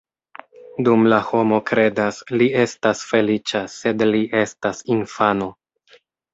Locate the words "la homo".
1.13-1.59